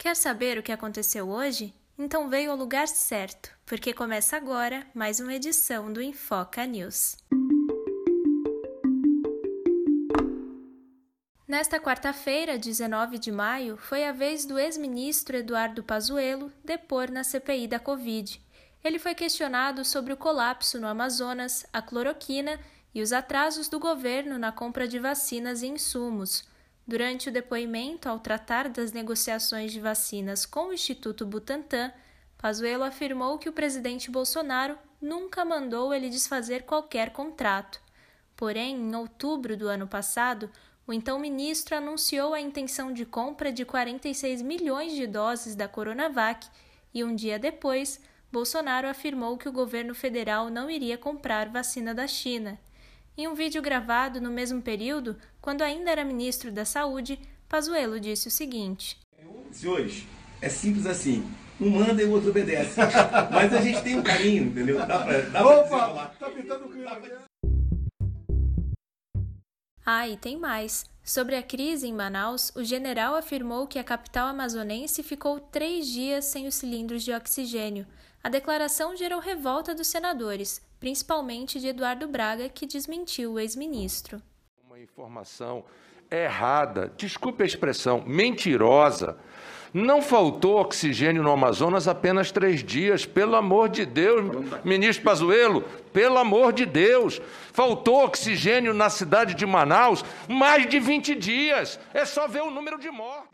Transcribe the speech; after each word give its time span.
Quer 0.00 0.16
saber 0.16 0.56
o 0.56 0.62
que 0.62 0.72
aconteceu 0.72 1.28
hoje? 1.28 1.74
Então 1.98 2.30
veio 2.30 2.50
ao 2.50 2.56
lugar 2.56 2.88
certo, 2.88 3.50
porque 3.66 3.92
começa 3.92 4.34
agora 4.34 4.86
mais 4.94 5.20
uma 5.20 5.34
edição 5.34 5.92
do 5.92 6.00
Infoca 6.00 6.64
News. 6.64 7.18
Nesta 11.46 11.78
quarta-feira, 11.78 12.56
19 12.56 13.18
de 13.18 13.30
maio, 13.30 13.76
foi 13.76 14.06
a 14.06 14.10
vez 14.10 14.46
do 14.46 14.58
ex-ministro 14.58 15.36
Eduardo 15.36 15.84
Pazuello 15.84 16.50
depor 16.64 17.10
na 17.10 17.22
CPI 17.22 17.68
da 17.68 17.78
Covid. 17.78 18.42
Ele 18.82 18.98
foi 18.98 19.14
questionado 19.14 19.84
sobre 19.84 20.14
o 20.14 20.16
colapso 20.16 20.80
no 20.80 20.86
Amazonas, 20.86 21.66
a 21.74 21.82
cloroquina 21.82 22.58
e 22.94 23.02
os 23.02 23.12
atrasos 23.12 23.68
do 23.68 23.78
governo 23.78 24.38
na 24.38 24.50
compra 24.50 24.88
de 24.88 24.98
vacinas 24.98 25.60
e 25.60 25.66
insumos. 25.66 26.48
Durante 26.86 27.28
o 27.28 27.32
depoimento, 27.32 28.08
ao 28.08 28.18
tratar 28.18 28.68
das 28.68 28.92
negociações 28.92 29.72
de 29.72 29.80
vacinas 29.80 30.44
com 30.44 30.68
o 30.68 30.72
Instituto 30.72 31.24
Butantan, 31.24 31.92
Pazuello 32.36 32.84
afirmou 32.84 33.38
que 33.38 33.48
o 33.48 33.52
presidente 33.52 34.10
Bolsonaro 34.10 34.78
nunca 35.00 35.44
mandou 35.44 35.92
ele 35.92 36.08
desfazer 36.08 36.62
qualquer 36.62 37.10
contrato. 37.10 37.80
Porém, 38.34 38.76
em 38.76 38.96
outubro 38.96 39.56
do 39.56 39.68
ano 39.68 39.86
passado, 39.86 40.50
o 40.86 40.92
então 40.92 41.18
ministro 41.18 41.76
anunciou 41.76 42.34
a 42.34 42.40
intenção 42.40 42.92
de 42.92 43.04
compra 43.04 43.52
de 43.52 43.64
46 43.64 44.42
milhões 44.42 44.92
de 44.94 45.06
doses 45.06 45.54
da 45.54 45.68
Coronavac 45.68 46.48
e 46.92 47.04
um 47.04 47.14
dia 47.14 47.38
depois, 47.38 48.00
Bolsonaro 48.32 48.88
afirmou 48.88 49.36
que 49.36 49.48
o 49.48 49.52
governo 49.52 49.94
federal 49.94 50.50
não 50.50 50.70
iria 50.70 50.98
comprar 50.98 51.48
vacina 51.48 51.94
da 51.94 52.06
China. 52.06 52.58
Em 53.16 53.28
um 53.28 53.34
vídeo 53.34 53.60
gravado 53.60 54.20
no 54.20 54.30
mesmo 54.30 54.62
período, 54.62 55.16
quando 55.40 55.62
ainda 55.62 55.90
era 55.90 56.04
ministro 56.04 56.50
da 56.50 56.64
Saúde, 56.64 57.18
Pazuello 57.48 58.00
disse 58.00 58.28
o 58.28 58.30
seguinte: 58.30 58.98
Senhores, 59.52 60.06
é 60.40 60.48
simples 60.48 60.86
assim. 60.86 61.28
Um 61.60 61.68
manda 61.68 62.00
e 62.00 62.06
o 62.06 62.12
outro 62.12 62.30
obedece. 62.30 62.80
Mas 63.30 63.52
a 63.52 63.60
gente 63.60 63.82
tem 63.82 63.98
um 63.98 64.02
carinho, 64.02 64.44
entendeu? 64.44 64.78
Dá 64.78 64.98
pra, 65.00 65.20
dá 65.20 65.42
pra 65.42 65.60
Opa! 65.60 66.14
Tá 66.18 66.30
pintando 66.30 66.64
o 66.64 66.70
clima. 66.70 66.98
Ah, 69.84 70.08
e 70.08 70.16
tem 70.16 70.36
mais. 70.36 70.84
Sobre 71.02 71.34
a 71.34 71.42
crise 71.42 71.88
em 71.88 71.92
Manaus, 71.92 72.52
o 72.54 72.62
general 72.62 73.14
afirmou 73.14 73.66
que 73.66 73.78
a 73.78 73.84
capital 73.84 74.28
amazonense 74.28 75.02
ficou 75.02 75.40
três 75.40 75.86
dias 75.86 76.26
sem 76.26 76.46
os 76.46 76.54
cilindros 76.54 77.02
de 77.02 77.12
oxigênio. 77.12 77.86
A 78.22 78.28
declaração 78.28 78.94
gerou 78.94 79.18
revolta 79.18 79.74
dos 79.74 79.86
senadores, 79.86 80.60
principalmente 80.78 81.58
de 81.58 81.68
Eduardo 81.68 82.06
Braga, 82.06 82.48
que 82.48 82.66
desmentiu 82.66 83.32
o 83.32 83.40
ex-ministro. 83.40 84.22
Uma 84.66 84.78
informação 84.78 85.64
errada, 86.10 86.92
desculpe 86.96 87.42
a 87.42 87.46
expressão, 87.46 88.04
mentirosa 88.06 89.18
não 89.72 90.02
faltou 90.02 90.60
oxigênio 90.60 91.22
no 91.22 91.30
Amazonas 91.30 91.86
apenas 91.86 92.32
três 92.32 92.62
dias, 92.62 93.06
pelo 93.06 93.36
amor 93.36 93.68
de 93.68 93.86
Deus, 93.86 94.20
ministro 94.64 95.04
Pazuello, 95.04 95.62
pelo 95.92 96.18
amor 96.18 96.52
de 96.52 96.66
Deus. 96.66 97.20
Faltou 97.52 98.04
oxigênio 98.04 98.74
na 98.74 98.90
cidade 98.90 99.34
de 99.34 99.46
Manaus 99.46 100.04
mais 100.28 100.68
de 100.68 100.80
20 100.80 101.14
dias. 101.14 101.78
É 101.94 102.04
só 102.04 102.26
ver 102.26 102.42
o 102.42 102.50
número 102.50 102.78
de 102.78 102.90
mortes. 102.90 103.30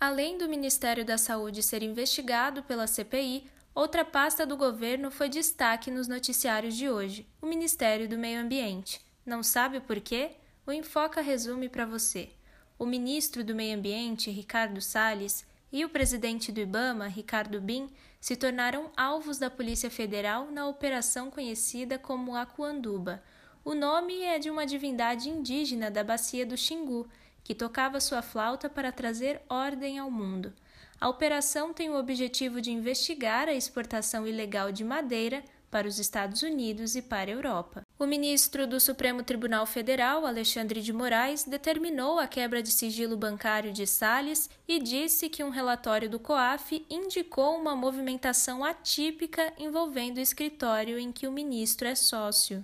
Além 0.00 0.36
do 0.36 0.48
Ministério 0.48 1.04
da 1.04 1.16
Saúde 1.16 1.62
ser 1.62 1.82
investigado 1.82 2.62
pela 2.62 2.86
CPI, 2.86 3.44
outra 3.74 4.04
pasta 4.04 4.44
do 4.44 4.56
governo 4.56 5.10
foi 5.10 5.28
destaque 5.28 5.90
nos 5.90 6.06
noticiários 6.06 6.76
de 6.76 6.88
hoje: 6.90 7.26
o 7.40 7.46
Ministério 7.46 8.08
do 8.08 8.18
Meio 8.18 8.40
Ambiente. 8.40 9.00
Não 9.24 9.42
sabe 9.42 9.80
por 9.80 10.00
quê? 10.00 10.32
O 10.66 10.72
Enfoca 10.72 11.20
resume 11.20 11.68
para 11.68 11.86
você. 11.86 12.30
O 12.76 12.84
ministro 12.84 13.44
do 13.44 13.54
Meio 13.54 13.78
Ambiente, 13.78 14.32
Ricardo 14.32 14.80
Salles, 14.80 15.46
e 15.70 15.84
o 15.84 15.88
presidente 15.88 16.50
do 16.50 16.58
Ibama, 16.58 17.06
Ricardo 17.06 17.60
Bin, 17.60 17.88
se 18.20 18.34
tornaram 18.34 18.90
alvos 18.96 19.38
da 19.38 19.48
Polícia 19.48 19.88
Federal 19.88 20.50
na 20.50 20.66
operação 20.66 21.30
conhecida 21.30 22.00
como 22.00 22.34
Acuanduba. 22.34 23.22
O 23.64 23.74
nome 23.74 24.20
é 24.22 24.40
de 24.40 24.50
uma 24.50 24.66
divindade 24.66 25.28
indígena 25.28 25.88
da 25.88 26.02
bacia 26.02 26.44
do 26.44 26.56
Xingu, 26.56 27.08
que 27.44 27.54
tocava 27.54 28.00
sua 28.00 28.20
flauta 28.20 28.68
para 28.68 28.90
trazer 28.90 29.40
ordem 29.48 30.00
ao 30.00 30.10
mundo. 30.10 30.52
A 31.00 31.08
operação 31.08 31.72
tem 31.72 31.90
o 31.90 31.96
objetivo 31.96 32.60
de 32.60 32.72
investigar 32.72 33.48
a 33.48 33.54
exportação 33.54 34.26
ilegal 34.26 34.72
de 34.72 34.82
madeira 34.82 35.44
para 35.76 35.88
os 35.88 35.98
Estados 35.98 36.40
Unidos 36.40 36.96
e 36.96 37.02
para 37.02 37.30
a 37.30 37.34
Europa. 37.34 37.82
O 37.98 38.06
ministro 38.06 38.66
do 38.66 38.80
Supremo 38.80 39.22
Tribunal 39.22 39.66
Federal, 39.66 40.24
Alexandre 40.24 40.80
de 40.80 40.90
Moraes, 40.90 41.44
determinou 41.44 42.18
a 42.18 42.26
quebra 42.26 42.62
de 42.62 42.70
sigilo 42.70 43.14
bancário 43.14 43.70
de 43.74 43.86
Salles 43.86 44.48
e 44.66 44.78
disse 44.78 45.28
que 45.28 45.44
um 45.44 45.50
relatório 45.50 46.08
do 46.08 46.18
COAF 46.18 46.82
indicou 46.88 47.58
uma 47.58 47.76
movimentação 47.76 48.64
atípica 48.64 49.52
envolvendo 49.58 50.16
o 50.16 50.20
escritório 50.20 50.98
em 50.98 51.12
que 51.12 51.28
o 51.28 51.32
ministro 51.32 51.86
é 51.86 51.94
sócio. 51.94 52.62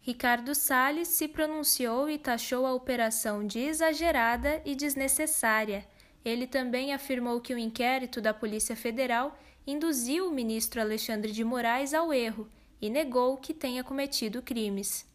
Ricardo 0.00 0.54
Salles 0.54 1.08
se 1.08 1.26
pronunciou 1.26 2.08
e 2.08 2.16
taxou 2.18 2.64
a 2.64 2.72
operação 2.72 3.44
de 3.44 3.58
exagerada 3.58 4.62
e 4.64 4.76
desnecessária. 4.76 5.84
Ele 6.26 6.44
também 6.44 6.92
afirmou 6.92 7.40
que 7.40 7.54
o 7.54 7.58
inquérito 7.58 8.20
da 8.20 8.34
Polícia 8.34 8.74
Federal 8.74 9.38
induziu 9.64 10.26
o 10.26 10.32
ministro 10.32 10.80
Alexandre 10.80 11.30
de 11.30 11.44
Moraes 11.44 11.94
ao 11.94 12.12
erro 12.12 12.50
e 12.82 12.90
negou 12.90 13.36
que 13.36 13.54
tenha 13.54 13.84
cometido 13.84 14.42
crimes. 14.42 15.06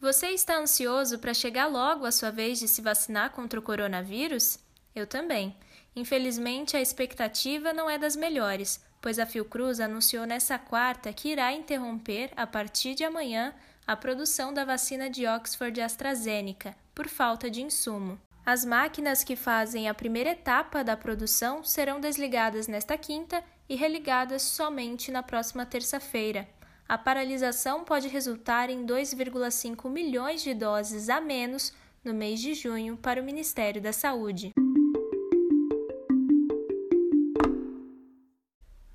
Você 0.00 0.28
está 0.28 0.56
ansioso 0.56 1.18
para 1.18 1.34
chegar 1.34 1.66
logo 1.66 2.06
a 2.06 2.10
sua 2.10 2.30
vez 2.30 2.58
de 2.58 2.66
se 2.66 2.80
vacinar 2.80 3.32
contra 3.32 3.60
o 3.60 3.62
coronavírus? 3.62 4.58
Eu 4.94 5.06
também. 5.06 5.54
Infelizmente, 5.94 6.74
a 6.74 6.80
expectativa 6.80 7.70
não 7.70 7.90
é 7.90 7.98
das 7.98 8.16
melhores, 8.16 8.82
pois 9.02 9.18
a 9.18 9.26
Fiocruz 9.26 9.78
anunciou 9.78 10.24
nessa 10.24 10.58
quarta 10.58 11.12
que 11.12 11.28
irá 11.28 11.52
interromper, 11.52 12.30
a 12.34 12.46
partir 12.46 12.94
de 12.94 13.04
amanhã, 13.04 13.54
a 13.88 13.96
produção 13.96 14.52
da 14.52 14.66
vacina 14.66 15.08
de 15.08 15.26
Oxford 15.26 15.80
AstraZeneca, 15.80 16.76
por 16.94 17.08
falta 17.08 17.48
de 17.48 17.62
insumo. 17.62 18.20
As 18.44 18.62
máquinas 18.62 19.24
que 19.24 19.34
fazem 19.34 19.88
a 19.88 19.94
primeira 19.94 20.32
etapa 20.32 20.84
da 20.84 20.94
produção 20.94 21.64
serão 21.64 21.98
desligadas 21.98 22.68
nesta 22.68 22.98
quinta 22.98 23.42
e 23.66 23.74
religadas 23.74 24.42
somente 24.42 25.10
na 25.10 25.22
próxima 25.22 25.64
terça-feira. 25.64 26.46
A 26.86 26.98
paralisação 26.98 27.82
pode 27.82 28.08
resultar 28.08 28.68
em 28.68 28.84
2,5 28.84 29.88
milhões 29.88 30.42
de 30.42 30.52
doses 30.52 31.08
a 31.08 31.18
menos 31.18 31.72
no 32.04 32.12
mês 32.12 32.40
de 32.40 32.52
junho 32.52 32.94
para 32.94 33.22
o 33.22 33.24
Ministério 33.24 33.80
da 33.80 33.94
Saúde. 33.94 34.52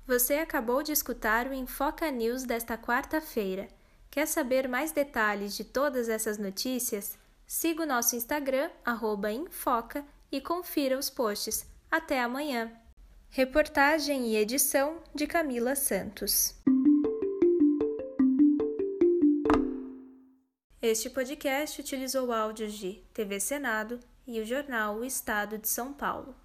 Você 0.06 0.34
acabou 0.34 0.84
de 0.84 0.92
escutar 0.92 1.48
o 1.48 1.52
Infoca 1.52 2.08
News 2.12 2.44
desta 2.44 2.78
quarta-feira. 2.78 3.68
Quer 4.14 4.28
saber 4.28 4.68
mais 4.68 4.92
detalhes 4.92 5.56
de 5.56 5.64
todas 5.64 6.08
essas 6.08 6.38
notícias? 6.38 7.18
Siga 7.44 7.82
o 7.82 7.86
nosso 7.86 8.14
Instagram, 8.14 8.70
Infoca, 9.32 10.06
e 10.30 10.40
confira 10.40 10.96
os 10.96 11.10
posts. 11.10 11.66
Até 11.90 12.22
amanhã! 12.22 12.70
Reportagem 13.28 14.28
e 14.28 14.36
edição 14.36 15.02
de 15.12 15.26
Camila 15.26 15.74
Santos. 15.74 16.54
Este 20.80 21.10
podcast 21.10 21.80
utilizou 21.80 22.32
áudios 22.32 22.74
de 22.74 23.02
TV 23.12 23.40
Senado 23.40 23.98
e 24.28 24.40
o 24.40 24.46
jornal 24.46 24.98
O 24.98 25.04
Estado 25.04 25.58
de 25.58 25.68
São 25.68 25.92
Paulo. 25.92 26.36